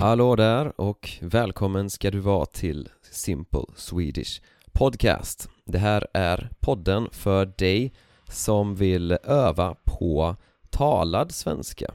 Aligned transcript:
Mm. 0.00 0.08
Hallå 0.08 0.36
där 0.36 0.80
och 0.80 1.10
välkommen 1.20 1.90
ska 1.90 2.10
du 2.10 2.18
vara 2.18 2.46
till 2.46 2.88
Simple 3.10 3.64
Swedish 3.76 4.42
Podcast. 4.72 5.48
Det 5.64 5.78
här 5.78 6.06
är 6.14 6.50
podden 6.60 7.08
för 7.12 7.46
dig 7.46 7.92
som 8.28 8.74
vill 8.74 9.12
öva 9.24 9.76
på 9.84 10.36
talad 10.70 11.32
svenska. 11.32 11.94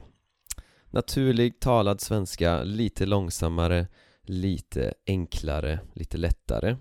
Naturlig 0.90 1.60
talad 1.60 2.00
svenska, 2.00 2.62
lite 2.62 3.06
långsammare, 3.06 3.86
lite 4.22 4.94
enklare, 5.06 5.80
lite 5.94 6.16
lättare. 6.16 6.76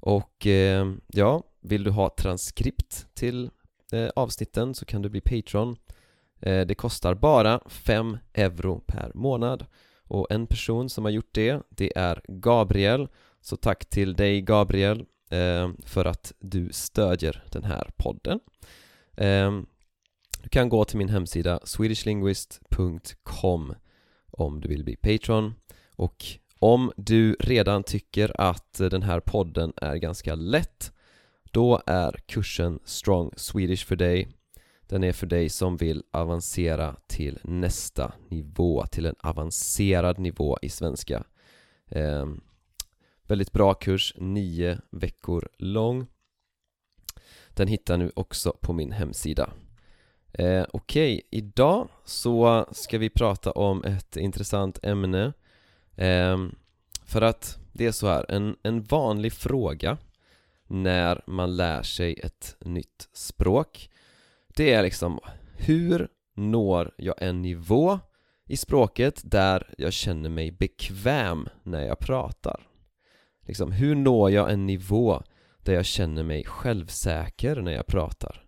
Och 0.00 0.46
eh, 0.46 0.92
ja, 1.06 1.42
vill 1.60 1.84
du 1.84 1.90
ha 1.90 2.14
transkript 2.18 3.06
till 3.14 3.50
eh, 3.92 4.08
avsnitten 4.16 4.74
så 4.74 4.84
kan 4.84 5.02
du 5.02 5.08
bli 5.08 5.20
Patreon. 5.20 5.76
Eh, 6.40 6.66
det 6.66 6.74
kostar 6.74 7.14
bara 7.14 7.60
5 7.66 8.18
euro 8.34 8.80
per 8.86 9.12
månad. 9.14 9.66
Och 10.08 10.26
en 10.30 10.46
person 10.46 10.90
som 10.90 11.04
har 11.04 11.10
gjort 11.10 11.34
det, 11.34 11.62
det 11.68 11.98
är 11.98 12.22
Gabriel. 12.28 13.08
Så 13.40 13.56
tack 13.56 13.84
till 13.84 14.14
dig 14.14 14.40
Gabriel 14.40 15.04
eh, 15.30 15.70
för 15.84 16.04
att 16.04 16.32
du 16.38 16.68
stödjer 16.72 17.44
den 17.50 17.64
här 17.64 17.90
podden. 17.96 18.40
Eh, 19.16 19.60
du 20.42 20.48
kan 20.48 20.68
gå 20.68 20.84
till 20.84 20.98
min 20.98 21.08
hemsida 21.08 21.60
swedishlinguist.com 21.64 23.74
om 24.30 24.60
du 24.60 24.68
vill 24.68 24.84
bli 24.84 24.96
Patreon 24.96 25.54
och 25.96 26.24
om 26.58 26.92
du 26.96 27.36
redan 27.40 27.82
tycker 27.82 28.40
att 28.40 28.72
den 28.72 29.02
här 29.02 29.20
podden 29.20 29.72
är 29.76 29.96
ganska 29.96 30.34
lätt 30.34 30.92
då 31.50 31.82
är 31.86 32.20
kursen 32.26 32.78
Strong 32.84 33.32
Swedish 33.36 33.86
för 33.86 33.96
dig 33.96 34.28
den 34.88 35.04
är 35.04 35.12
för 35.12 35.26
dig 35.26 35.48
som 35.48 35.76
vill 35.76 36.02
avancera 36.10 36.96
till 37.06 37.38
nästa 37.42 38.12
nivå, 38.28 38.86
till 38.86 39.06
en 39.06 39.16
avancerad 39.18 40.18
nivå 40.18 40.58
i 40.62 40.68
svenska. 40.68 41.24
Eh, 41.88 42.26
Väldigt 43.28 43.52
bra 43.52 43.74
kurs, 43.74 44.14
nio 44.16 44.78
veckor 44.90 45.48
lång. 45.58 46.06
Den 47.48 47.68
hittar 47.68 47.98
du 47.98 48.12
också 48.16 48.52
på 48.60 48.72
min 48.72 48.92
hemsida. 48.92 49.50
Eh, 50.32 50.66
Okej, 50.72 51.14
okay. 51.14 51.22
idag 51.30 51.88
så 52.04 52.66
ska 52.72 52.98
vi 52.98 53.10
prata 53.10 53.50
om 53.50 53.84
ett 53.84 54.16
intressant 54.16 54.78
ämne. 54.82 55.32
Eh, 55.96 56.46
För 57.04 57.22
att 57.22 57.58
det 57.72 57.86
är 57.86 57.92
så 57.92 58.06
här, 58.06 58.26
en, 58.28 58.56
en 58.62 58.82
vanlig 58.84 59.32
fråga 59.32 59.98
när 60.66 61.22
man 61.26 61.56
lär 61.56 61.82
sig 61.82 62.20
ett 62.22 62.56
nytt 62.60 63.08
språk. 63.12 63.90
Det 64.56 64.72
är 64.72 64.82
liksom, 64.82 65.20
hur 65.56 66.08
når 66.34 66.94
jag 66.96 67.14
en 67.18 67.42
nivå 67.42 67.98
i 68.46 68.56
språket 68.56 69.20
där 69.24 69.74
jag 69.78 69.92
känner 69.92 70.28
mig 70.30 70.52
bekväm 70.52 71.48
när 71.62 71.82
jag 71.82 71.98
pratar? 71.98 72.66
Liksom, 73.46 73.72
hur 73.72 73.94
når 73.94 74.30
jag 74.30 74.52
en 74.52 74.66
nivå 74.66 75.22
där 75.62 75.74
jag 75.74 75.84
känner 75.84 76.22
mig 76.22 76.44
självsäker 76.44 77.56
när 77.56 77.72
jag 77.72 77.86
pratar? 77.86 78.44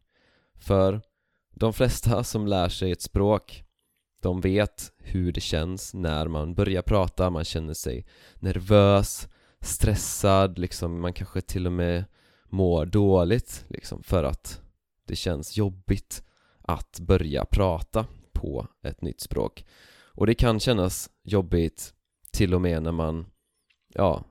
För 0.57 1.01
de 1.55 1.73
flesta 1.73 2.25
som 2.25 2.47
lär 2.47 2.69
sig 2.69 2.93
ett 2.93 3.03
språk 3.03 3.65
de 4.23 4.41
vet 4.41 4.93
hur 4.99 5.33
det 5.33 5.41
känns 5.41 5.95
när 5.95 6.29
man 6.29 6.55
börjar 6.55 6.83
prata, 6.83 7.31
man 7.31 7.45
känner 7.45 7.75
sig 7.75 8.07
nervös, 8.35 9.29
stressad, 9.61 10.59
liksom, 10.59 11.01
man 11.01 11.13
kanske 11.13 11.41
till 11.41 11.67
och 11.67 11.73
med 11.73 12.05
mår 12.45 12.87
dåligt 12.87 13.65
liksom, 13.69 14.03
för 14.03 14.25
att 14.25 14.63
det 15.09 15.17
känns 15.17 15.57
jobbigt 15.57 16.23
att 16.63 17.01
börja 17.01 17.45
prata 17.45 18.07
på 18.33 18.67
ett 18.83 19.03
nytt 19.03 19.21
språk 19.21 19.65
och 20.19 20.27
det 20.27 20.35
kan 20.35 20.61
kännas 20.61 21.11
jobbigt 21.23 21.95
till 22.31 22.55
och 22.55 22.61
med 22.61 22.83
när 22.83 22.93
man 22.93 23.27
ja, 23.95 24.25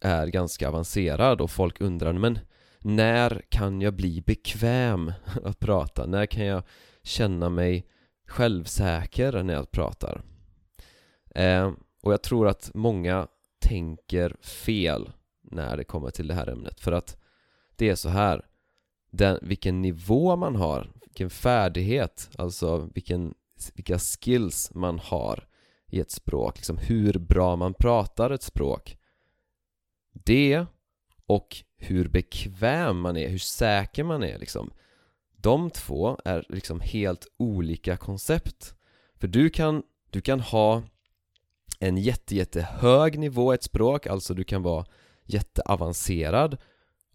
är 0.00 0.26
ganska 0.26 0.68
avancerad 0.68 1.40
och 1.40 1.50
folk 1.50 1.80
undrar 1.80 2.12
men 2.12 2.38
när 2.78 3.42
kan 3.48 3.80
jag 3.80 3.94
bli 3.94 4.22
bekväm 4.22 5.12
att 5.44 5.58
prata? 5.58 6.06
När 6.06 6.26
kan 6.26 6.44
jag 6.44 6.62
känna 7.02 7.48
mig 7.48 7.86
självsäker 8.26 9.42
när 9.42 9.54
jag 9.54 9.70
pratar? 9.70 10.22
Eh, 11.34 11.72
och 12.02 12.12
jag 12.12 12.22
tror 12.22 12.48
att 12.48 12.70
många 12.74 13.28
tänker 13.60 14.36
fel 14.42 15.12
när 15.42 15.76
det 15.76 15.84
kommer 15.84 16.10
till 16.10 16.26
det 16.26 16.34
här 16.34 16.46
ämnet 16.46 16.80
för 16.80 16.92
att 16.92 17.16
det 17.76 17.88
är 17.88 17.94
så 17.94 18.08
här 18.08 18.46
den, 19.12 19.38
vilken 19.42 19.82
nivå 19.82 20.36
man 20.36 20.56
har, 20.56 20.90
vilken 21.06 21.30
färdighet, 21.30 22.30
alltså 22.38 22.90
vilken, 22.94 23.34
vilka 23.74 23.98
skills 23.98 24.74
man 24.74 24.98
har 24.98 25.46
i 25.86 26.00
ett 26.00 26.10
språk, 26.10 26.56
liksom 26.56 26.78
hur 26.78 27.18
bra 27.18 27.56
man 27.56 27.74
pratar 27.74 28.30
ett 28.30 28.42
språk. 28.42 28.98
Det 30.12 30.66
och 31.26 31.56
hur 31.76 32.08
bekväm 32.08 33.00
man 33.00 33.16
är, 33.16 33.28
hur 33.28 33.38
säker 33.38 34.04
man 34.04 34.22
är 34.22 34.38
liksom. 34.38 34.72
De 35.36 35.70
två 35.70 36.18
är 36.24 36.46
liksom 36.48 36.80
helt 36.80 37.26
olika 37.36 37.96
koncept. 37.96 38.74
För 39.14 39.28
du 39.28 39.50
kan, 39.50 39.82
du 40.10 40.20
kan 40.20 40.40
ha 40.40 40.82
en 41.78 41.96
jätte, 41.96 42.36
jätte 42.36 42.62
hög 42.62 43.18
nivå 43.18 43.52
i 43.52 43.54
ett 43.54 43.62
språk, 43.62 44.06
alltså 44.06 44.34
du 44.34 44.44
kan 44.44 44.62
vara 44.62 44.86
jätteavancerad 45.24 46.58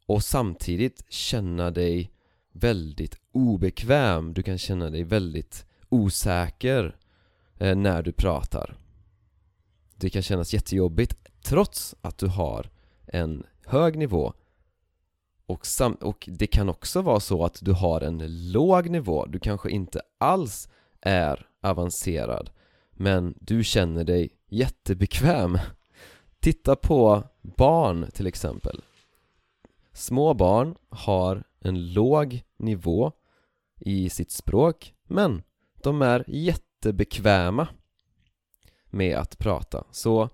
och 0.08 0.24
samtidigt 0.24 1.06
känna 1.10 1.72
dig 1.72 2.12
väldigt 2.52 3.16
obekväm, 3.32 4.34
du 4.34 4.44
kan 4.44 4.58
känna 4.58 4.90
dig 4.90 5.04
väldigt 5.04 5.66
osäker 5.90 6.96
eh, 7.58 7.76
när 7.76 8.02
du 8.02 8.12
pratar. 8.12 8.78
Det 9.96 10.10
kan 10.10 10.22
kännas 10.22 10.54
jättejobbigt 10.54 11.18
trots 11.44 11.96
att 12.02 12.18
du 12.18 12.28
har 12.28 12.70
en 13.06 13.44
hög 13.66 13.98
nivå. 13.98 14.34
Och, 15.46 15.66
sam 15.66 15.94
och 15.94 16.30
det 16.32 16.48
kan 16.48 16.70
också 16.70 17.02
vara 17.02 17.20
så 17.20 17.46
att 17.46 17.60
du 17.62 17.72
har 17.72 18.02
en 18.02 18.52
låg 18.52 18.90
nivå, 18.90 19.26
du 19.26 19.40
kanske 19.40 19.70
inte 19.70 20.02
alls 20.18 20.70
är 21.02 21.48
avancerad 21.62 22.50
men 22.98 23.34
du 23.40 23.64
känner 23.64 24.04
dig 24.04 24.30
jättebekväm. 24.50 25.60
Titta 26.40 26.76
på 26.76 27.24
barn 27.42 28.08
till 28.14 28.28
exempel. 28.28 28.82
Små 29.98 30.34
barn 30.34 30.76
har 30.90 31.44
en 31.60 31.94
låg 31.94 32.44
nivå 32.58 33.12
i 33.80 34.10
sitt 34.10 34.32
språk 34.32 34.94
men 35.04 35.44
de 35.84 36.02
är 36.02 36.24
jättebekväma 36.28 37.68
med 38.90 39.18
att 39.18 39.38
prata. 39.38 39.84
Så 39.92 40.30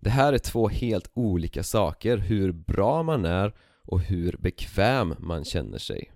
det 0.00 0.10
här 0.10 0.32
är 0.32 0.38
två 0.38 0.68
helt 0.68 1.10
olika 1.14 1.62
saker, 1.62 2.16
hur 2.16 2.52
bra 2.52 3.02
man 3.02 3.24
är 3.24 3.56
och 3.82 4.00
hur 4.00 4.36
bekväm 4.36 5.14
man 5.18 5.44
känner 5.44 5.78
sig. 5.78 6.12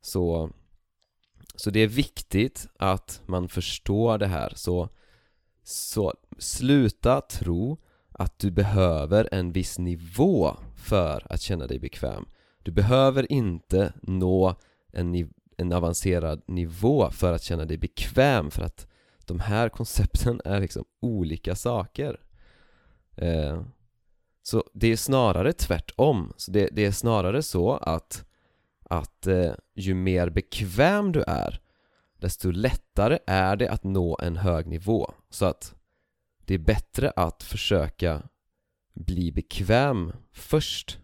Så, 0.00 0.50
så 1.54 1.70
det 1.70 1.80
är 1.80 1.88
viktigt 1.88 2.66
att 2.76 3.22
man 3.26 3.48
förstår 3.48 4.18
det 4.18 4.26
här. 4.26 4.52
Så, 4.56 4.88
så 5.62 6.14
sluta 6.38 7.20
tro 7.20 7.78
att 8.22 8.38
du 8.38 8.50
behöver 8.50 9.28
en 9.32 9.52
viss 9.52 9.78
nivå 9.78 10.56
för 10.76 11.26
att 11.30 11.40
känna 11.40 11.66
dig 11.66 11.78
bekväm. 11.78 12.24
Du 12.62 12.72
behöver 12.72 13.32
inte 13.32 13.92
nå 14.02 14.54
en, 14.92 15.32
en 15.56 15.72
avancerad 15.72 16.42
nivå 16.46 17.10
för 17.10 17.32
att 17.32 17.42
känna 17.42 17.64
dig 17.64 17.78
bekväm 17.78 18.50
för 18.50 18.62
att 18.62 18.86
de 19.26 19.40
här 19.40 19.68
koncepten 19.68 20.40
är 20.44 20.60
liksom 20.60 20.84
olika 21.00 21.54
saker. 21.54 22.20
Eh, 23.16 23.62
Så 24.42 24.64
det 24.74 24.92
är 24.92 24.96
snarare 24.96 25.52
tvärtom. 25.52 26.32
Så 26.36 26.50
det, 26.50 26.68
det 26.72 26.84
är 26.84 26.90
snarare 26.92 27.42
så 27.42 27.72
att 27.72 28.24
att 28.90 29.26
eh, 29.26 29.52
ju 29.74 29.94
mer 29.94 30.30
bekväm 30.30 31.12
du 31.12 31.22
är 31.26 31.60
desto 32.20 32.50
lättare 32.50 33.18
är 33.26 33.56
det 33.56 33.68
att 33.68 33.84
nå 33.84 34.18
en 34.22 34.36
hög 34.36 34.66
nivå. 34.66 35.12
Så 35.30 35.46
att 35.46 35.74
det 36.44 36.54
är 36.54 36.58
bättre 36.58 37.10
att 37.10 37.42
försöka 37.42 38.22
bli 38.94 39.32
bekväm 39.32 40.12
först. 40.32 40.98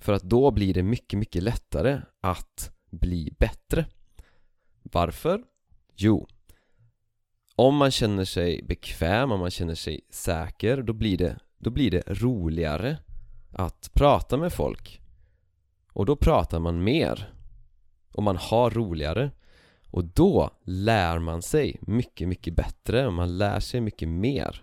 För 0.00 0.12
att 0.12 0.22
då 0.22 0.50
blir 0.50 0.74
det 0.74 0.82
mycket, 0.82 1.18
mycket 1.18 1.42
lättare 1.42 2.00
att 2.20 2.72
bli 2.90 3.34
bättre. 3.38 3.86
Varför? 4.82 5.44
Jo 5.96 6.28
Om 7.56 7.76
man 7.76 7.90
känner 7.90 8.24
sig 8.24 8.62
bekväm, 8.62 9.32
om 9.32 9.40
man 9.40 9.50
känner 9.50 9.74
sig 9.74 10.00
säker, 10.10 10.82
då 10.82 10.92
blir 10.92 11.18
det, 11.18 11.38
då 11.58 11.70
blir 11.70 11.90
det 11.90 12.02
roligare 12.06 12.98
att 13.52 13.90
prata 13.92 14.36
med 14.36 14.52
folk. 14.52 15.00
Och 15.92 16.06
då 16.06 16.16
pratar 16.16 16.58
man 16.58 16.84
mer. 16.84 17.34
Och 18.12 18.22
man 18.22 18.36
har 18.36 18.70
roligare 18.70 19.30
och 19.90 20.04
då 20.04 20.50
lär 20.64 21.18
man 21.18 21.42
sig 21.42 21.78
mycket, 21.80 22.28
mycket 22.28 22.54
bättre 22.54 23.06
och 23.06 23.12
man 23.12 23.38
lär 23.38 23.60
sig 23.60 23.80
mycket 23.80 24.08
mer. 24.08 24.62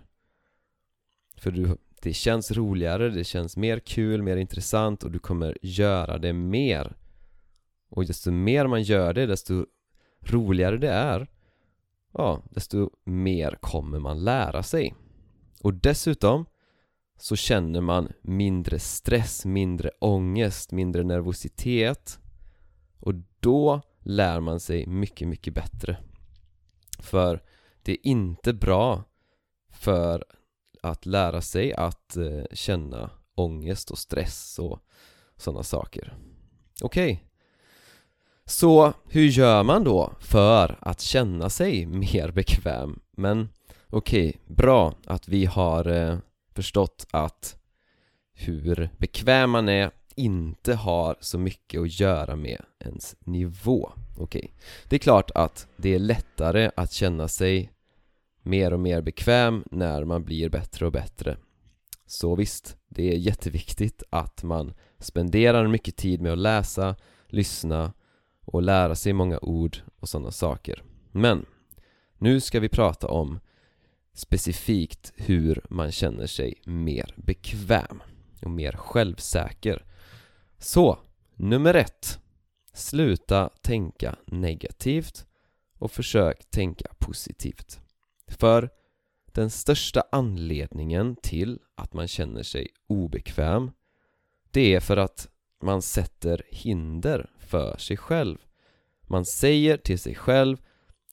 För 1.36 1.50
du, 1.50 1.76
det 2.02 2.12
känns 2.12 2.52
roligare, 2.52 3.08
det 3.08 3.24
känns 3.24 3.56
mer 3.56 3.78
kul, 3.78 4.22
mer 4.22 4.36
intressant 4.36 5.04
och 5.04 5.10
du 5.10 5.18
kommer 5.18 5.58
göra 5.62 6.18
det 6.18 6.32
mer. 6.32 6.96
Och 7.88 8.06
desto 8.06 8.30
mer 8.30 8.66
man 8.66 8.82
gör 8.82 9.14
det, 9.14 9.26
desto 9.26 9.66
roligare 10.20 10.76
det 10.76 10.90
är 10.90 11.28
ja, 12.12 12.42
desto 12.50 12.90
mer 13.04 13.58
kommer 13.60 13.98
man 13.98 14.24
lära 14.24 14.62
sig. 14.62 14.94
Och 15.62 15.74
dessutom 15.74 16.46
så 17.16 17.36
känner 17.36 17.80
man 17.80 18.12
mindre 18.22 18.78
stress, 18.78 19.44
mindre 19.44 19.90
ångest, 20.00 20.72
mindre 20.72 21.02
nervositet. 21.02 22.18
Och 23.00 23.14
då 23.40 23.80
lär 24.08 24.40
man 24.40 24.60
sig 24.60 24.86
mycket, 24.86 25.28
mycket 25.28 25.54
bättre. 25.54 25.96
För 26.98 27.42
det 27.82 27.92
är 27.92 28.06
inte 28.06 28.52
bra 28.52 29.04
för 29.70 30.24
att 30.82 31.06
lära 31.06 31.40
sig 31.40 31.74
att 31.74 32.16
eh, 32.16 32.44
känna 32.52 33.10
ångest 33.34 33.90
och 33.90 33.98
stress 33.98 34.58
och 34.58 34.80
sådana 35.36 35.62
saker. 35.62 36.16
Okej, 36.82 37.12
okay. 37.12 37.26
så 38.44 38.92
hur 39.04 39.26
gör 39.26 39.62
man 39.62 39.84
då 39.84 40.12
för 40.20 40.78
att 40.80 41.00
känna 41.00 41.50
sig 41.50 41.86
mer 42.06 42.30
bekväm? 42.30 43.00
Men 43.10 43.48
okej, 43.86 44.28
okay, 44.28 44.54
bra 44.54 44.94
att 45.06 45.28
vi 45.28 45.44
har 45.44 45.86
eh, 45.86 46.18
förstått 46.54 47.06
att 47.10 47.56
hur 48.32 48.90
bekväm 48.98 49.50
man 49.50 49.68
är 49.68 49.90
inte 50.18 50.74
har 50.74 51.16
så 51.20 51.38
mycket 51.38 51.80
att 51.80 52.00
göra 52.00 52.36
med 52.36 52.62
ens 52.78 53.16
nivå. 53.20 53.92
Okej, 54.16 54.38
okay. 54.38 54.50
det 54.88 54.96
är 54.96 55.00
klart 55.00 55.30
att 55.34 55.68
det 55.76 55.94
är 55.94 55.98
lättare 55.98 56.70
att 56.76 56.92
känna 56.92 57.28
sig 57.28 57.72
mer 58.42 58.72
och 58.72 58.80
mer 58.80 59.02
bekväm 59.02 59.64
när 59.70 60.04
man 60.04 60.24
blir 60.24 60.48
bättre 60.48 60.86
och 60.86 60.92
bättre. 60.92 61.36
Så 62.06 62.34
visst, 62.34 62.76
det 62.88 63.12
är 63.12 63.16
jätteviktigt 63.16 64.02
att 64.10 64.42
man 64.42 64.74
spenderar 64.98 65.68
mycket 65.68 65.96
tid 65.96 66.20
med 66.20 66.32
att 66.32 66.38
läsa, 66.38 66.96
lyssna 67.26 67.92
och 68.44 68.62
lära 68.62 68.94
sig 68.94 69.12
många 69.12 69.38
ord 69.42 69.76
och 70.00 70.08
sådana 70.08 70.30
saker. 70.30 70.82
Men 71.12 71.46
nu 72.18 72.40
ska 72.40 72.60
vi 72.60 72.68
prata 72.68 73.06
om 73.06 73.38
specifikt 74.14 75.12
hur 75.16 75.64
man 75.70 75.92
känner 75.92 76.26
sig 76.26 76.54
mer 76.66 77.14
bekväm 77.16 78.02
och 78.42 78.50
mer 78.50 78.72
självsäker. 78.72 79.84
Så, 80.58 80.98
nummer 81.34 81.74
ett. 81.74 82.18
Sluta 82.72 83.50
tänka 83.62 84.16
negativt 84.26 85.26
och 85.78 85.90
försök 85.92 86.50
tänka 86.50 86.88
positivt. 86.98 87.80
För 88.28 88.70
den 89.32 89.50
största 89.50 90.02
anledningen 90.12 91.16
till 91.16 91.58
att 91.74 91.92
man 91.92 92.08
känner 92.08 92.42
sig 92.42 92.68
obekväm 92.86 93.70
det 94.50 94.74
är 94.74 94.80
för 94.80 94.96
att 94.96 95.28
man 95.62 95.82
sätter 95.82 96.42
hinder 96.48 97.30
för 97.38 97.76
sig 97.76 97.96
själv. 97.96 98.38
Man 99.02 99.24
säger 99.24 99.76
till 99.76 99.98
sig 99.98 100.14
själv 100.14 100.56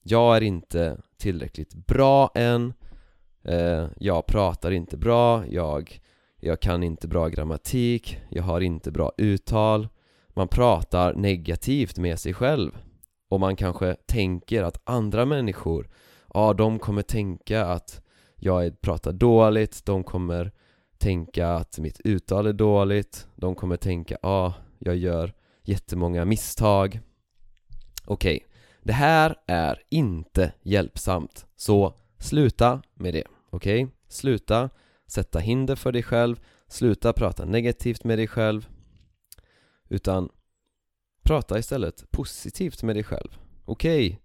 Jag 0.02 0.36
är 0.36 0.40
inte 0.40 0.98
tillräckligt 1.16 1.74
bra 1.74 2.30
än 2.34 2.74
eh, 3.42 3.86
Jag 3.96 4.26
pratar 4.26 4.70
inte 4.70 4.96
bra, 4.96 5.46
jag, 5.46 6.00
jag 6.46 6.60
kan 6.60 6.82
inte 6.82 7.08
bra 7.08 7.28
grammatik, 7.28 8.18
jag 8.30 8.42
har 8.42 8.60
inte 8.60 8.90
bra 8.90 9.12
uttal 9.16 9.88
Man 10.28 10.48
pratar 10.48 11.14
negativt 11.14 11.98
med 11.98 12.18
sig 12.18 12.34
själv 12.34 12.78
och 13.28 13.40
man 13.40 13.56
kanske 13.56 13.94
tänker 13.94 14.62
att 14.62 14.80
andra 14.84 15.24
människor 15.24 15.88
Ja, 16.34 16.52
de 16.52 16.78
kommer 16.78 17.02
tänka 17.02 17.66
att 17.66 18.00
jag 18.36 18.80
pratar 18.80 19.12
dåligt, 19.12 19.86
de 19.86 20.04
kommer 20.04 20.52
tänka 20.98 21.48
att 21.48 21.78
mitt 21.78 22.00
uttal 22.04 22.46
är 22.46 22.52
dåligt 22.52 23.28
De 23.34 23.54
kommer 23.54 23.76
tänka, 23.76 24.16
ja, 24.22 24.28
ah, 24.28 24.54
jag 24.78 24.96
gör 24.96 25.34
jättemånga 25.62 26.24
misstag 26.24 27.00
Okej, 28.04 28.36
okay. 28.36 28.48
det 28.82 28.92
här 28.92 29.36
är 29.46 29.82
inte 29.90 30.52
hjälpsamt 30.62 31.46
Så 31.56 31.94
sluta 32.18 32.82
med 32.94 33.14
det, 33.14 33.24
okej? 33.50 33.84
Okay? 33.84 33.94
Sluta 34.08 34.70
sätta 35.06 35.38
hinder 35.38 35.76
för 35.76 35.92
dig 35.92 36.02
själv 36.02 36.40
Sluta 36.68 37.12
prata 37.12 37.44
negativt 37.44 38.04
med 38.04 38.18
dig 38.18 38.26
själv 38.26 38.68
Utan 39.88 40.28
prata 41.22 41.58
istället 41.58 42.10
positivt 42.10 42.82
med 42.82 42.96
dig 42.96 43.04
själv 43.04 43.38
Okej, 43.64 44.06
okay. 44.06 44.18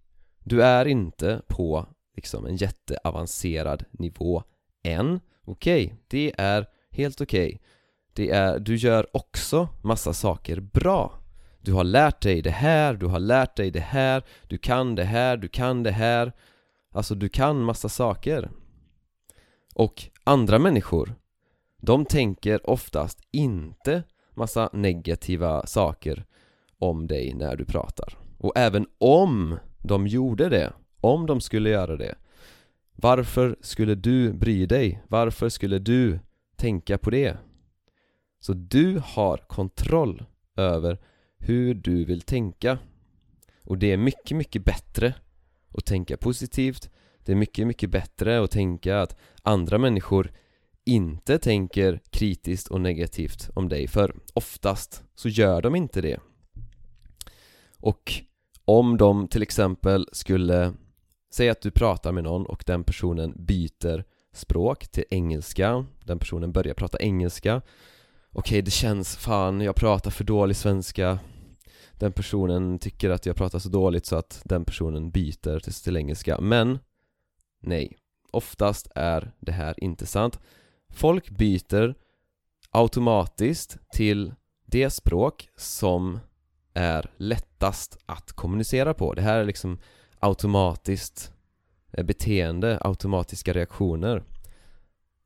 du 0.44 0.64
är 0.64 0.86
inte 0.86 1.42
på 1.48 1.86
liksom 2.16 2.46
en 2.46 2.56
jätteavancerad 2.56 3.86
nivå 3.92 4.44
än 4.84 5.20
Okej, 5.46 5.86
okay, 5.86 5.98
det 6.08 6.34
är 6.38 6.66
helt 6.92 7.22
okej 7.22 7.48
okay. 7.48 7.60
Det 8.14 8.30
är, 8.30 8.60
du 8.60 8.76
gör 8.76 9.08
också 9.18 9.68
massa 9.84 10.14
saker 10.14 10.60
bra 10.60 11.14
Du 11.62 11.74
har 11.74 11.84
lärt 11.84 12.22
dig 12.22 12.42
det 12.42 12.52
här, 12.52 12.94
du 12.94 13.06
har 13.06 13.20
lärt 13.20 13.56
dig 13.56 13.72
det 13.72 13.80
här 13.80 14.24
Du 14.48 14.58
kan 14.58 14.96
det 14.96 15.04
här, 15.04 15.38
du 15.38 15.48
kan 15.48 15.84
det 15.84 15.92
här 15.92 16.34
Alltså 16.94 17.16
du 17.16 17.30
kan 17.30 17.64
massa 17.64 17.90
saker 17.90 18.52
och 19.76 20.04
andra 20.24 20.60
människor 20.60 21.16
De 21.78 22.06
tänker 22.06 22.70
oftast 22.70 23.20
inte 23.32 24.04
massa 24.36 24.70
negativa 24.74 25.66
saker 25.66 26.26
om 26.80 27.08
dig 27.08 27.34
när 27.34 27.56
du 27.56 27.66
pratar 27.66 28.18
Och 28.38 28.52
även 28.56 28.88
om 28.98 29.58
de 29.78 30.08
gjorde 30.08 30.50
det 30.50 30.74
Om 31.02 31.26
de 31.26 31.42
skulle 31.42 31.70
göra 31.70 31.98
det 31.98 32.16
varför 33.02 33.56
skulle 33.62 33.96
du 33.96 34.34
bry 34.34 34.66
dig? 34.66 35.04
Varför 35.08 35.50
skulle 35.50 35.80
du 35.80 36.20
tänka 36.56 36.98
på 36.98 37.10
det? 37.10 37.38
Så 38.40 38.54
du 38.54 39.02
har 39.06 39.38
kontroll 39.38 40.26
över 40.56 41.00
hur 41.38 41.74
du 41.74 42.06
vill 42.06 42.22
tänka 42.22 42.78
och 43.64 43.78
det 43.78 43.92
är 43.92 43.98
mycket, 43.98 44.38
mycket 44.38 44.66
bättre 44.66 45.14
att 45.74 45.86
tänka 45.86 46.18
positivt 46.18 46.90
det 47.26 47.32
är 47.32 47.36
mycket, 47.36 47.68
mycket 47.68 47.90
bättre 47.90 48.44
att 48.44 48.52
tänka 48.52 49.02
att 49.02 49.18
andra 49.44 49.78
människor 49.78 50.32
inte 50.86 51.38
tänker 51.38 52.00
kritiskt 52.10 52.68
och 52.68 52.82
negativt 52.82 53.50
om 53.54 53.70
dig 53.70 53.88
för 53.88 54.16
oftast 54.34 55.04
så 55.16 55.30
gör 55.30 55.62
de 55.62 55.76
inte 55.76 56.02
det. 56.02 56.20
Och 57.78 58.14
om 58.66 58.98
de 58.98 59.28
till 59.28 59.42
exempel 59.42 60.08
skulle 60.12 60.74
säga 61.34 61.52
att 61.52 61.62
du 61.62 61.72
pratar 61.72 62.12
med 62.12 62.24
någon 62.24 62.46
och 62.46 62.64
den 62.68 62.84
personen 62.84 63.34
byter 63.38 64.04
språk 64.34 64.88
till 64.88 65.04
engelska 65.10 65.86
Den 66.06 66.20
personen 66.20 66.52
börjar 66.52 66.74
prata 66.74 67.00
engelska 67.00 67.62
Okej, 68.34 68.40
okay, 68.40 68.62
det 68.62 68.72
känns, 68.72 69.18
fan, 69.18 69.62
jag 69.62 69.76
pratar 69.76 70.12
för 70.12 70.24
dålig 70.24 70.56
svenska. 70.56 71.20
Den 71.94 72.12
personen 72.12 72.80
tycker 72.80 73.10
att 73.10 73.26
jag 73.26 73.36
pratar 73.36 73.60
så 73.60 73.70
dåligt 73.70 74.06
så 74.06 74.16
att 74.16 74.42
den 74.46 74.66
personen 74.66 75.12
byter 75.12 75.60
till, 75.60 75.74
till 75.74 75.98
engelska. 75.98 76.42
Men, 76.42 76.80
nej. 77.62 77.98
Oftast 78.32 78.88
är 78.96 79.32
det 79.40 79.52
här 79.52 79.84
inte 79.84 80.06
sant. 80.06 80.40
Folk 80.90 81.30
byter 81.30 81.96
automatiskt 82.72 83.78
till 83.94 84.34
det 84.66 84.90
språk 84.90 85.50
som 85.56 86.20
är 86.74 87.12
lättast 87.18 87.98
att 88.06 88.32
kommunicera 88.32 88.94
på. 88.94 89.14
Det 89.14 89.22
här 89.22 89.40
är 89.40 89.46
liksom 89.46 89.80
automatiskt 90.20 91.34
eh, 91.92 92.06
beteende, 92.06 92.80
automatiska 92.82 93.54
reaktioner. 93.54 94.24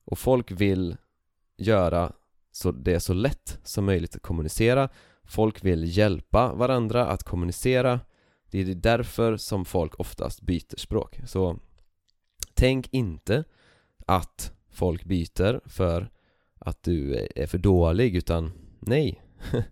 Och 0.05 0.19
folk 0.19 0.51
vill 0.51 0.97
göra 1.57 2.13
så 2.51 2.71
det 2.71 2.93
är 2.93 2.99
så 2.99 3.13
lätt 3.13 3.59
som 3.63 3.85
möjligt 3.85 4.15
att 4.15 4.21
kommunicera. 4.21 4.89
Folk 5.23 5.63
vill 5.63 5.97
hjälpa 5.97 6.53
varandra 6.53 7.05
att 7.05 7.23
kommunicera. 7.23 7.99
Det 8.51 8.59
är 8.59 8.65
därför 8.65 9.37
som 9.37 9.65
folk 9.65 9.99
oftast 9.99 10.41
byter 10.41 10.77
språk. 10.77 11.19
Så 11.25 11.59
tänk 12.55 12.87
inte 12.91 13.43
att 14.05 14.51
folk 14.71 15.05
byter 15.05 15.69
för 15.69 16.09
att 16.59 16.83
du 16.83 17.27
är 17.35 17.47
för 17.47 17.57
dålig 17.57 18.15
utan 18.15 18.51
nej. 18.79 19.21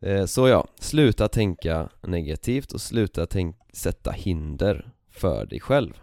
Eh, 0.00 0.26
så 0.26 0.48
ja, 0.48 0.66
sluta 0.80 1.28
tänka 1.28 1.88
negativt 2.02 2.72
och 2.72 2.80
sluta 2.80 3.26
tänk 3.26 3.56
sätta 3.72 4.10
hinder 4.10 4.90
för 5.08 5.46
dig 5.46 5.60
själv. 5.60 6.00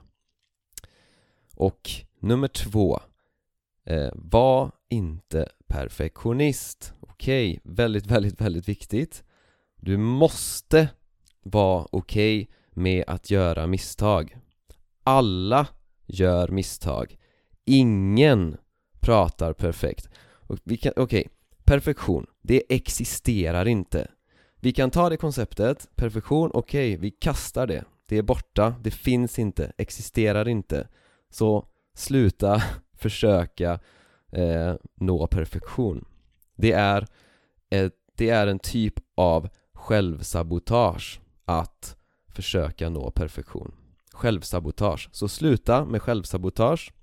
Och 1.56 1.92
nummer 2.20 2.48
två 2.48 3.00
eh, 3.86 4.10
Var 4.13 4.72
inte 4.89 5.50
perfektionist. 5.68 6.94
Okej, 7.00 7.60
okay. 7.63 7.74
väldigt, 7.75 8.08
väldigt, 8.08 8.42
väldigt 8.42 8.70
viktigt. 8.70 9.24
Du 9.75 9.98
måste 9.98 10.89
vara 11.44 11.88
okej 11.92 12.42
okay 12.42 12.56
med 12.70 13.04
att 13.08 13.32
göra 13.32 13.68
misstag. 13.68 14.38
Alla 15.08 15.68
gör 16.06 16.48
misstag. 16.48 17.18
Ingen 17.66 18.58
pratar 19.00 19.54
perfekt. 19.54 20.10
Okej, 20.48 20.92
okay. 20.96 21.24
Perfektion, 21.64 22.26
det 22.42 22.64
existerar 22.70 23.68
inte. 23.68 24.08
Vi 24.60 24.72
kan 24.72 24.92
ta 24.92 25.10
det 25.10 25.18
konceptet, 25.18 25.90
perfektion, 25.96 26.52
okej, 26.54 26.94
okay, 26.94 27.02
vi 27.02 27.12
kastar 27.12 27.68
det. 27.68 27.84
Det 28.08 28.18
är 28.18 28.22
borta, 28.22 28.76
det 28.84 28.92
finns 28.92 29.40
inte, 29.40 29.72
existerar 29.78 30.48
inte. 30.48 30.88
Så 31.30 31.68
sluta 31.96 32.62
försöka 32.98 33.80
eh, 34.32 34.76
nå 34.96 35.28
perfektion. 35.28 36.06
Det 36.56 36.72
är, 36.72 37.08
ett, 37.70 37.94
det 38.18 38.30
är 38.30 38.48
en 38.48 38.60
typ 38.60 38.94
av 39.16 39.50
självsabotage 39.74 41.20
att 41.46 41.98
försöka 42.28 42.90
nå 42.90 43.12
perfektion 43.12 43.72
självsabotage. 44.15 45.10
Så 45.12 45.27
sluta 45.27 45.86
med 45.86 46.01
självsabotage 46.01 46.93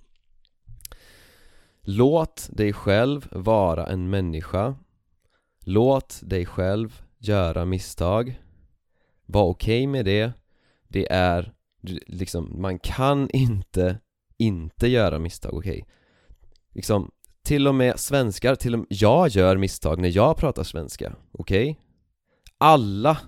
Låt 1.85 2.49
dig 2.53 2.73
själv 2.73 3.29
vara 3.31 3.87
en 3.87 4.11
människa 4.11 4.77
Låt 5.65 6.21
dig 6.23 6.47
själv 6.47 7.03
göra 7.19 7.65
misstag 7.65 8.43
Var 9.27 9.45
okej 9.45 9.81
okay 9.81 9.87
med 9.87 10.05
det 10.05 10.33
Det 10.89 11.13
är 11.13 11.55
liksom, 12.07 12.61
man 12.61 12.79
kan 12.79 13.31
inte 13.31 13.99
inte 14.39 14.89
göra 14.89 15.19
misstag, 15.19 15.55
okej 15.55 15.83
okay? 15.83 15.85
Liksom, 16.75 17.11
till 17.43 17.69
och 17.69 17.75
med 17.75 18.01
svenskar, 18.01 18.55
till 18.55 18.75
och 18.75 18.79
med 18.79 18.87
jag 18.91 19.29
gör 19.29 19.57
misstag 19.57 20.01
när 20.01 20.17
jag 20.17 20.37
pratar 20.37 20.63
svenska, 20.63 21.17
okej? 21.33 21.71
Okay? 21.71 21.83
Alla 22.59 23.19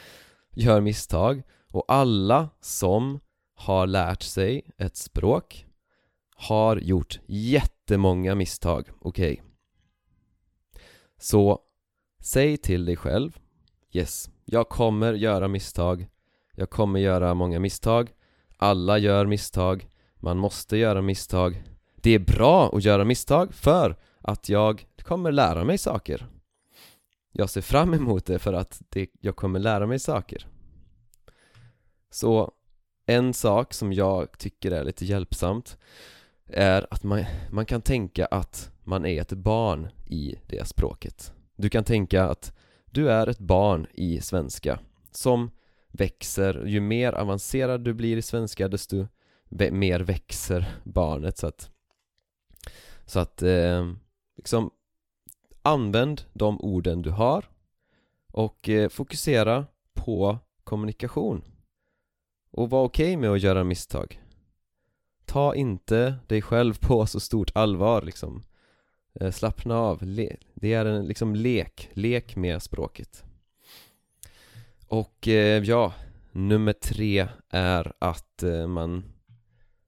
gör 0.54 0.80
misstag 0.80 1.42
och 1.72 1.84
alla 1.88 2.48
som 2.60 3.20
har 3.62 3.86
lärt 3.86 4.22
sig 4.22 4.62
ett 4.78 4.96
språk 4.96 5.66
har 6.34 6.76
gjort 6.76 7.20
jättemånga 7.26 8.34
misstag, 8.34 8.88
okej? 9.00 9.32
Okay? 9.32 9.44
Så 11.18 11.58
säg 12.20 12.56
till 12.56 12.84
dig 12.84 12.96
själv 12.96 13.38
Yes, 13.94 14.30
jag 14.44 14.68
kommer 14.68 15.12
göra 15.12 15.48
misstag. 15.48 16.06
Jag 16.52 16.70
kommer 16.70 17.00
göra 17.00 17.34
många 17.34 17.60
misstag. 17.60 18.10
Alla 18.56 18.98
gör 18.98 19.26
misstag. 19.26 19.88
Man 20.16 20.38
måste 20.38 20.76
göra 20.76 21.02
misstag. 21.02 21.62
Det 21.96 22.10
är 22.10 22.18
bra 22.18 22.76
att 22.76 22.84
göra 22.84 23.04
misstag 23.04 23.54
för 23.54 23.96
att 24.20 24.48
jag 24.48 24.86
kommer 25.02 25.32
lära 25.32 25.64
mig 25.64 25.78
saker. 25.78 26.26
Jag 27.32 27.50
ser 27.50 27.60
fram 27.60 27.94
emot 27.94 28.26
det 28.26 28.38
för 28.38 28.52
att 28.52 28.82
det, 28.88 29.10
jag 29.20 29.36
kommer 29.36 29.58
lära 29.58 29.86
mig 29.86 29.98
saker. 29.98 30.46
Så 32.10 32.52
en 33.06 33.34
sak 33.34 33.74
som 33.74 33.92
jag 33.92 34.38
tycker 34.38 34.70
är 34.70 34.84
lite 34.84 35.04
hjälpsamt 35.04 35.78
är 36.46 36.86
att 36.90 37.02
man, 37.02 37.24
man 37.50 37.66
kan 37.66 37.82
tänka 37.82 38.26
att 38.26 38.70
man 38.84 39.06
är 39.06 39.20
ett 39.20 39.32
barn 39.32 39.88
i 40.06 40.34
det 40.46 40.68
språket. 40.68 41.32
Du 41.56 41.70
kan 41.70 41.84
tänka 41.84 42.24
att 42.24 42.58
du 42.90 43.10
är 43.10 43.26
ett 43.26 43.38
barn 43.38 43.86
i 43.94 44.20
svenska 44.20 44.78
som 45.10 45.50
växer, 45.88 46.64
ju 46.66 46.80
mer 46.80 47.12
avancerad 47.12 47.84
du 47.84 47.94
blir 47.94 48.16
i 48.16 48.22
svenska 48.22 48.68
desto 48.68 49.06
mer 49.70 50.00
växer 50.00 50.80
barnet. 50.84 51.38
Så 51.38 51.46
att 51.46 51.70
Så 53.06 53.18
att 53.18 53.42
eh, 53.42 53.92
liksom 54.36 54.70
Använd 55.64 56.22
de 56.32 56.60
orden 56.60 57.02
du 57.02 57.10
har 57.10 57.44
och 58.26 58.68
eh, 58.68 58.88
fokusera 58.88 59.66
på 59.94 60.38
kommunikation 60.64 61.44
och 62.52 62.70
var 62.70 62.84
okej 62.84 63.04
okay 63.04 63.16
med 63.16 63.30
att 63.30 63.40
göra 63.40 63.64
misstag. 63.64 64.20
Ta 65.24 65.54
inte 65.54 66.14
dig 66.26 66.42
själv 66.42 66.74
på 66.80 67.06
så 67.06 67.20
stort 67.20 67.50
allvar 67.54 68.02
liksom. 68.02 68.42
Eh, 69.20 69.30
slappna 69.30 69.78
av, 69.78 70.02
Le 70.02 70.36
det 70.54 70.72
är 70.72 70.84
en 70.84 71.06
liksom 71.06 71.34
lek, 71.34 71.90
lek 71.92 72.36
med 72.36 72.62
språket. 72.62 73.24
Och 74.86 75.28
eh, 75.28 75.62
ja, 75.62 75.92
nummer 76.32 76.72
tre 76.72 77.28
är 77.50 77.92
att 77.98 78.42
eh, 78.42 78.66
man, 78.66 79.04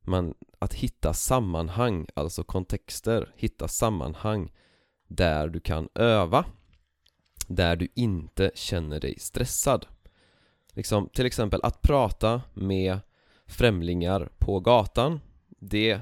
man 0.00 0.34
Att 0.58 0.74
hitta 0.74 1.14
sammanhang, 1.14 2.06
alltså 2.14 2.44
kontexter, 2.44 3.32
hitta 3.36 3.68
sammanhang 3.68 4.52
där 5.08 5.48
du 5.48 5.60
kan 5.60 5.88
öva. 5.94 6.44
Där 7.46 7.76
du 7.76 7.88
inte 7.94 8.50
känner 8.54 9.00
dig 9.00 9.18
stressad. 9.18 9.86
Liksom, 10.74 11.08
till 11.08 11.26
exempel 11.26 11.60
att 11.62 11.82
prata 11.82 12.42
med 12.54 12.98
främlingar 13.46 14.28
på 14.38 14.60
gatan 14.60 15.20
Det 15.48 16.00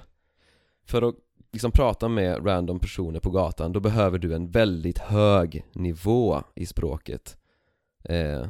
För 0.84 1.02
att 1.02 1.14
liksom 1.52 1.72
prata 1.72 2.08
med 2.08 2.46
random 2.46 2.80
personer 2.80 3.20
på 3.20 3.30
gatan 3.30 3.72
Då 3.72 3.80
behöver 3.80 4.18
du 4.18 4.34
en 4.34 4.50
väldigt 4.50 4.98
hög 4.98 5.64
nivå 5.72 6.42
i 6.54 6.66
språket. 6.66 7.36
Eh, 8.04 8.46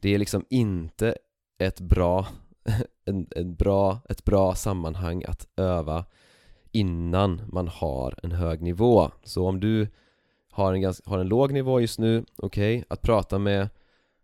Det 0.00 0.14
är 0.14 0.18
liksom 0.18 0.44
inte 0.50 1.16
ett 1.58 1.80
bra 1.80 2.26
en, 3.04 3.26
en 3.36 3.54
bra, 3.54 4.00
ett 4.08 4.24
bra 4.24 4.54
sammanhang 4.54 5.24
att 5.28 5.48
öva 5.56 6.04
innan 6.72 7.42
man 7.52 7.68
har 7.68 8.18
en 8.22 8.32
hög 8.32 8.62
nivå. 8.62 9.10
Så 9.24 9.46
om 9.46 9.60
du 9.60 9.88
har 10.50 10.74
en, 10.74 10.80
ganska, 10.80 11.10
har 11.10 11.18
en 11.18 11.28
låg 11.28 11.52
nivå 11.52 11.80
just 11.80 11.98
nu, 11.98 12.24
okej, 12.36 12.76
okay, 12.76 12.84
att 12.88 13.02
prata 13.02 13.38
med 13.38 13.68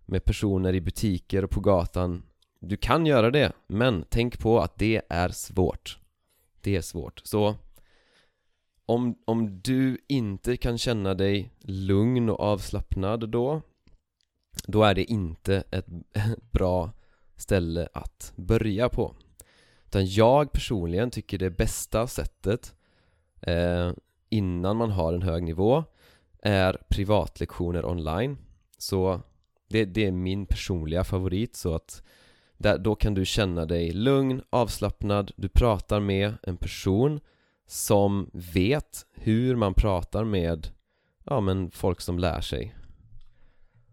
med 0.08 0.24
personer 0.24 0.74
i 0.74 0.80
butiker 0.80 1.44
och 1.44 1.50
på 1.50 1.60
gatan. 1.60 2.22
Du 2.60 2.76
kan 2.76 3.06
göra 3.06 3.30
det, 3.30 3.52
men 3.66 4.04
tänk 4.08 4.38
på 4.38 4.60
att 4.60 4.78
det 4.78 5.02
är 5.08 5.28
svårt. 5.28 5.98
Det 6.60 6.76
är 6.76 6.80
svårt, 6.80 7.20
så 7.24 7.56
om, 8.86 9.18
om 9.24 9.60
du 9.60 9.98
inte 10.08 10.56
kan 10.56 10.78
känna 10.78 11.14
dig 11.14 11.50
lugn 11.60 12.30
och 12.30 12.40
avslappnad 12.40 13.28
då 13.28 13.62
Då 14.66 14.82
är 14.82 14.94
det 14.94 15.04
inte 15.04 15.64
ett 15.70 15.86
bra 16.50 16.90
ställe 17.36 17.88
att 17.92 18.32
börja 18.36 18.88
på. 18.88 19.14
Utan 19.86 20.06
jag 20.06 20.52
personligen 20.52 21.10
tycker 21.10 21.38
det 21.38 21.50
bästa 21.50 22.06
sättet 22.06 22.74
eh, 23.40 23.92
Innan 24.28 24.76
man 24.76 24.90
har 24.90 25.12
en 25.12 25.22
hög 25.22 25.42
nivå 25.42 25.84
Är 26.42 26.82
privatlektioner 26.88 27.84
online. 27.84 28.38
Så 28.78 29.20
det, 29.68 29.84
det 29.84 30.06
är 30.06 30.12
min 30.12 30.46
personliga 30.46 31.04
favorit 31.04 31.56
så 31.56 31.74
att 31.74 32.02
där, 32.56 32.78
då 32.78 32.94
kan 32.94 33.14
du 33.14 33.24
känna 33.24 33.66
dig 33.66 33.92
lugn, 33.92 34.42
avslappnad, 34.50 35.32
du 35.36 35.48
pratar 35.48 36.00
med 36.00 36.34
en 36.42 36.56
person 36.56 37.20
som 37.66 38.30
vet 38.32 39.06
hur 39.14 39.56
man 39.56 39.74
pratar 39.74 40.24
med 40.24 40.68
ja, 41.24 41.40
men 41.40 41.70
folk 41.70 42.00
som 42.00 42.18
lär 42.18 42.40
sig. 42.40 42.74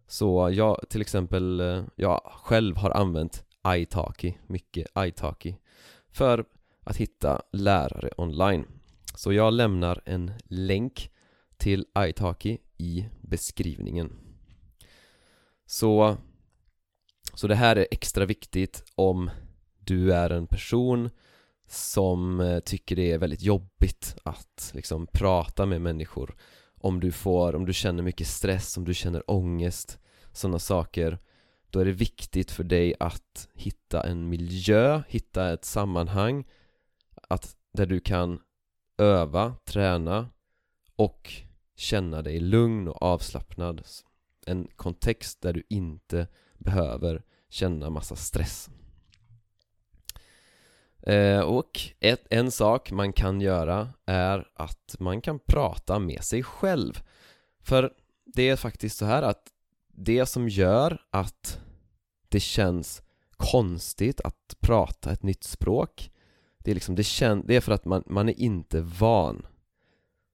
Så 0.07 0.49
jag 0.53 0.89
till 0.89 1.01
exempel, 1.01 1.59
eh, 1.59 1.83
jag 1.95 2.21
själv 2.25 2.77
har 2.77 2.91
använt 2.91 3.45
italki, 3.67 4.37
mycket 4.47 4.87
italki 4.97 5.57
för 6.11 6.45
att 6.83 6.97
hitta 6.97 7.41
lärare 7.51 8.09
online. 8.17 8.65
Så 9.15 9.33
jag 9.33 9.53
lämnar 9.53 10.01
en 10.05 10.31
länk 10.43 11.11
till 11.57 11.85
italki 11.97 12.57
i 12.77 13.05
beskrivningen 13.21 14.24
så, 15.65 16.17
så 17.33 17.47
det 17.47 17.55
här 17.55 17.75
är 17.75 17.87
extra 17.91 18.25
viktigt 18.25 18.83
om 18.95 19.29
du 19.79 20.13
är 20.13 20.29
en 20.29 20.47
person 20.47 21.09
som 21.67 22.39
eh, 22.39 22.59
tycker 22.59 22.95
det 22.95 23.11
är 23.11 23.17
väldigt 23.17 23.41
jobbigt 23.41 24.15
att 24.23 24.71
liksom 24.73 25.07
prata 25.07 25.65
med 25.65 25.81
människor. 25.81 26.35
Om 26.77 26.99
du 26.99 27.11
får, 27.11 27.55
om 27.55 27.65
du 27.65 27.73
känner 27.73 28.03
mycket 28.03 28.27
stress, 28.27 28.77
om 28.77 28.85
du 28.85 28.93
känner 28.93 29.31
ångest, 29.31 29.99
sådana 30.31 30.59
saker 30.59 31.19
Då 31.69 31.79
är 31.79 31.85
det 31.85 31.91
viktigt 31.91 32.51
för 32.51 32.63
dig 32.63 32.93
att 32.99 33.47
hitta 33.53 34.03
en 34.03 34.29
miljö, 34.29 35.03
hitta 35.07 35.53
ett 35.53 35.65
sammanhang 35.65 36.45
att, 37.29 37.55
Där 37.73 37.85
du 37.85 37.99
kan 37.99 38.39
öva, 38.97 39.55
träna 39.65 40.29
och 40.95 41.31
känna 41.75 42.21
dig 42.21 42.39
lugn 42.39 42.87
och 42.87 43.01
avslappnad 43.01 43.85
en 44.45 44.67
kontext 44.75 45.41
där 45.41 45.53
du 45.53 45.63
inte 45.69 46.27
behöver 46.57 47.23
känna 47.49 47.89
massa 47.89 48.15
stress. 48.15 48.69
Eh, 51.07 51.39
Och 51.39 51.79
ett, 51.99 52.27
en 52.29 52.51
sak 52.51 52.91
man 52.91 53.13
kan 53.13 53.41
göra 53.41 53.89
är 54.05 54.47
att 54.53 54.95
man 54.99 55.21
kan 55.21 55.39
prata 55.39 55.99
med 55.99 56.23
sig 56.23 56.43
själv. 56.43 57.03
För 57.59 57.93
det 58.25 58.49
är 58.49 58.55
faktiskt 58.55 58.97
så 58.97 59.05
här 59.05 59.23
att 59.23 59.51
det 59.87 60.25
som 60.25 60.49
gör 60.49 61.01
att 61.09 61.59
det 62.29 62.39
känns 62.39 63.01
konstigt 63.31 64.21
att 64.21 64.55
prata 64.59 65.11
ett 65.11 65.23
nytt 65.23 65.43
språk 65.43 66.11
Det 66.57 66.71
är, 66.71 66.75
liksom, 66.75 66.95
det, 66.95 67.03
kän, 67.03 67.43
det 67.47 67.55
är 67.55 67.61
för 67.61 67.71
att 67.71 67.85
man, 67.85 68.03
man 68.05 68.29
är 68.29 68.39
inte 68.39 68.81
van. 68.81 69.45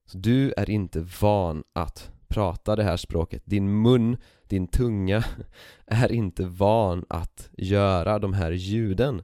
Så 0.05 0.17
Du 0.17 0.53
är 0.57 0.69
inte 0.69 1.07
van 1.21 1.63
att 1.73 2.11
prata 2.31 2.75
det 2.75 2.83
här 2.83 2.97
språket 2.97 3.43
Din 3.45 3.81
mun, 3.81 4.17
din 4.47 4.67
tunga 4.67 5.23
är 5.85 6.11
inte 6.11 6.45
van 6.45 7.05
att 7.09 7.49
göra 7.57 8.19
de 8.19 8.33
här 8.33 8.51
ljuden 8.51 9.23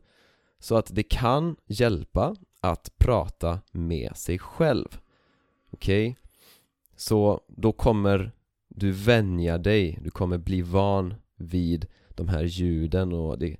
Så 0.59 0.75
att 0.75 0.95
det 0.95 1.03
kan 1.03 1.55
hjälpa 1.65 2.35
att 2.61 2.91
prata 2.97 3.59
med 3.71 4.17
sig 4.17 4.39
själv 4.39 4.99
Okej? 5.71 6.09
Okay? 6.09 6.23
Så 6.95 7.41
då 7.47 7.71
kommer 7.71 8.31
du 8.67 8.91
vänja 8.91 9.57
dig, 9.57 9.99
du 10.01 10.09
kommer 10.09 10.37
bli 10.37 10.61
van 10.61 11.13
vid 11.35 11.87
de 12.09 12.27
här 12.27 12.43
ljuden 12.43 13.13
och 13.13 13.39
det 13.39 13.57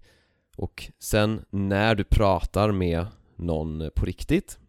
Och 0.57 0.91
sen 0.99 1.45
när 1.49 1.95
du 1.95 2.03
pratar 2.03 2.71
med 2.71 3.05
någon 3.35 3.89
på 3.95 4.05
riktigt 4.05 4.59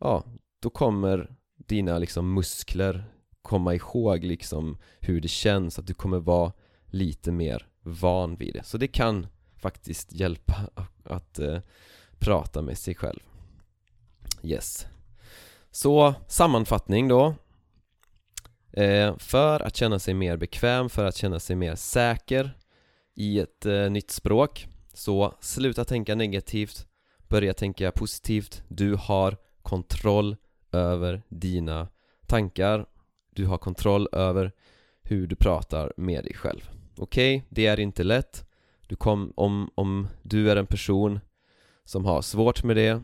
Ja, 0.00 0.24
då 0.60 0.70
kommer 0.70 1.36
dina 1.56 1.98
liksom 1.98 2.34
muskler 2.34 3.04
komma 3.48 3.74
ihåg 3.74 4.24
liksom 4.24 4.78
hur 5.00 5.20
det 5.20 5.28
känns, 5.28 5.78
att 5.78 5.86
du 5.86 5.94
kommer 5.94 6.18
vara 6.18 6.52
lite 6.86 7.32
mer 7.32 7.66
van 7.82 8.36
vid 8.36 8.54
det. 8.54 8.62
Så 8.64 8.78
det 8.78 8.88
kan 8.88 9.26
faktiskt 9.56 10.12
hjälpa 10.12 10.54
att 11.04 11.38
eh, 11.38 11.60
prata 12.18 12.62
med 12.62 12.78
sig 12.78 12.94
själv. 12.94 13.20
Yes. 14.42 14.86
Så 15.70 16.14
sammanfattning 16.28 17.08
då. 17.08 17.34
Eh, 18.72 19.16
För 19.18 19.60
att 19.60 19.76
känna 19.76 19.98
sig 19.98 20.14
mer 20.14 20.36
bekväm, 20.36 20.88
för 20.88 21.04
att 21.04 21.16
känna 21.16 21.40
sig 21.40 21.56
mer 21.56 21.74
säker 21.74 22.50
i 23.14 23.38
ett 23.38 23.66
eh, 23.66 23.90
nytt 23.90 24.10
språk 24.10 24.66
Så 24.94 25.34
sluta 25.40 25.84
tänka 25.84 26.14
negativt. 26.14 26.86
Börja 27.28 27.54
tänka 27.54 27.92
positivt. 27.92 28.62
Du 28.68 28.94
har 28.94 29.36
kontroll 29.62 30.36
över 30.72 31.22
dina 31.28 31.88
tankar. 32.26 32.86
Du 33.38 33.46
har 33.46 33.58
kontroll 33.58 34.08
över 34.12 34.52
hur 35.02 35.26
du 35.26 35.36
pratar 35.36 35.92
med 35.96 36.24
dig 36.24 36.34
själv. 36.34 36.70
Okej, 36.96 37.36
okay, 37.36 37.46
det 37.48 37.66
är 37.66 37.80
inte 37.80 38.04
lätt. 38.04 38.44
Du 38.86 38.96
kom, 38.96 39.32
om, 39.36 39.70
om 39.74 40.08
du 40.22 40.50
är 40.50 40.56
en 40.56 40.66
person 40.66 41.20
som 41.84 42.04
har 42.04 42.22
svårt 42.22 42.64
med 42.64 42.76
det 42.76 43.02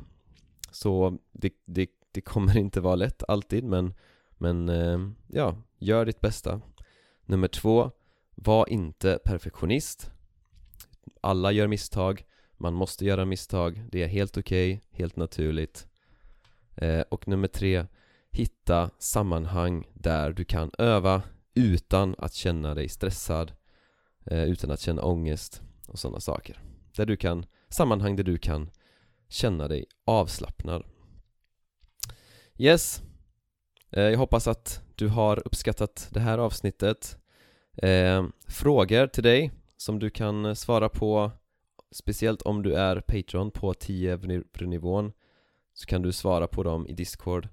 Så 0.70 1.18
det, 1.32 1.52
det, 1.64 1.90
det 2.12 2.20
kommer 2.20 2.56
inte 2.56 2.80
vara 2.80 2.94
lätt 2.94 3.22
alltid 3.28 3.64
men, 3.64 3.94
men 4.30 4.68
eh, 4.68 4.98
ja, 5.26 5.56
gör 5.78 6.06
ditt 6.06 6.20
bästa. 6.20 6.60
Nummer 7.26 7.48
två, 7.48 7.90
var 8.34 8.68
inte 8.68 9.18
perfektionist. 9.24 10.10
Alla 11.20 11.52
gör 11.52 11.66
misstag, 11.66 12.24
man 12.56 12.74
måste 12.74 13.04
göra 13.04 13.24
misstag, 13.24 13.84
det 13.92 14.02
är 14.02 14.08
helt 14.08 14.36
okej, 14.36 14.72
okay, 14.72 14.98
helt 14.98 15.16
naturligt. 15.16 15.86
Eh, 16.76 17.00
och 17.00 17.28
nummer 17.28 17.48
tre, 17.48 17.86
hitta 18.34 18.90
sammanhang 18.98 19.86
där 19.94 20.32
du 20.32 20.44
kan 20.44 20.70
öva 20.78 21.22
utan 21.54 22.14
att 22.18 22.34
känna 22.34 22.74
dig 22.74 22.88
stressad 22.88 23.52
eh, 24.26 24.44
Utan 24.44 24.70
att 24.70 24.80
känna 24.80 25.02
ångest 25.02 25.62
och 25.86 25.98
sådana 25.98 26.20
saker. 26.20 26.62
Där 26.96 27.06
du 27.06 27.16
kan, 27.16 27.46
sammanhang 27.68 28.16
där 28.16 28.24
du 28.24 28.38
kan 28.38 28.70
känna 29.28 29.68
dig 29.68 29.86
avslappnad. 30.04 30.84
Yes. 32.58 33.02
Eh, 33.90 34.02
jag 34.02 34.18
hoppas 34.18 34.48
att 34.48 34.82
du 34.94 35.08
har 35.08 35.42
uppskattat 35.46 36.08
det 36.10 36.20
här 36.20 36.38
avsnittet. 36.38 37.18
Eh, 37.76 38.24
frågor 38.48 39.06
till 39.06 39.22
dig 39.22 39.50
som 39.76 39.98
du 39.98 40.10
kan 40.10 40.56
svara 40.56 40.88
på 40.88 41.32
Speciellt 41.94 42.42
om 42.42 42.62
du 42.62 42.74
är 42.74 43.00
Patreon 43.00 43.50
på 43.50 43.74
10 43.74 44.16
nivån 44.60 45.12
Så 45.74 45.86
kan 45.86 46.02
du 46.02 46.12
svara 46.12 46.46
på 46.46 46.62
dem 46.62 46.86
i 46.86 46.92
Discord 46.92 47.48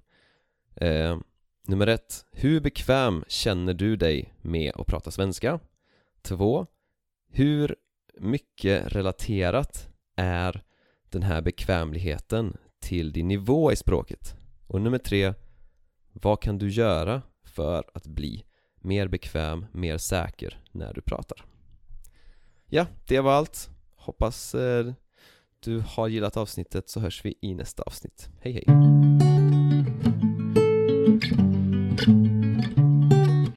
eh, 0.76 1.18
Nummer 1.66 1.86
ett, 1.86 2.24
hur 2.32 2.60
bekväm 2.60 3.24
känner 3.28 3.74
du 3.74 3.96
dig 3.96 4.34
med 4.40 4.72
att 4.74 4.86
prata 4.86 5.10
svenska? 5.10 5.60
Två, 6.22 6.66
hur 7.30 7.76
mycket 8.20 8.94
relaterat 8.96 9.88
är 10.16 10.62
den 11.10 11.22
här 11.22 11.42
bekvämligheten 11.42 12.56
till 12.80 13.12
din 13.12 13.28
nivå 13.28 13.72
i 13.72 13.76
språket? 13.76 14.36
Och 14.66 14.80
nummer 14.80 14.98
tre, 14.98 15.34
vad 16.12 16.42
kan 16.42 16.58
du 16.58 16.70
göra 16.70 17.22
för 17.44 17.84
att 17.94 18.06
bli 18.06 18.44
mer 18.80 19.08
bekväm, 19.08 19.66
mer 19.72 19.98
säker 19.98 20.62
när 20.72 20.94
du 20.94 21.00
pratar? 21.00 21.44
Ja, 22.66 22.86
det 23.06 23.20
var 23.20 23.32
allt. 23.32 23.70
Hoppas 23.96 24.54
eh, 24.54 24.92
du 25.60 25.80
har 25.80 26.08
gillat 26.08 26.36
avsnittet 26.36 26.88
så 26.88 27.00
hörs 27.00 27.24
vi 27.24 27.34
i 27.40 27.54
nästa 27.54 27.82
avsnitt. 27.82 28.28
Hej 28.40 28.52
hej! 28.52 29.31